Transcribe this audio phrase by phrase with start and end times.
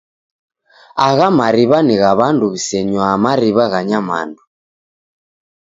[1.07, 4.41] Agha mariwa ni gha w'andu w'isenywaa mariw'a gha nyamandu.